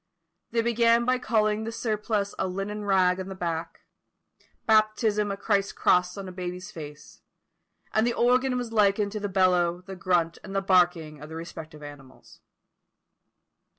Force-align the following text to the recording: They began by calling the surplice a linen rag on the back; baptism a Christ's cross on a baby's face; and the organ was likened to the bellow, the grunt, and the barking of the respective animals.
They 0.49 0.63
began 0.63 1.05
by 1.05 1.19
calling 1.19 1.63
the 1.63 1.71
surplice 1.71 2.33
a 2.39 2.47
linen 2.47 2.85
rag 2.85 3.19
on 3.19 3.27
the 3.29 3.35
back; 3.35 3.81
baptism 4.65 5.29
a 5.29 5.37
Christ's 5.37 5.73
cross 5.73 6.17
on 6.17 6.27
a 6.27 6.31
baby's 6.31 6.71
face; 6.71 7.21
and 7.93 8.07
the 8.07 8.13
organ 8.15 8.57
was 8.57 8.73
likened 8.73 9.11
to 9.11 9.19
the 9.19 9.29
bellow, 9.29 9.83
the 9.85 9.95
grunt, 9.95 10.39
and 10.43 10.55
the 10.55 10.61
barking 10.63 11.21
of 11.21 11.29
the 11.29 11.35
respective 11.35 11.83
animals. 11.83 12.39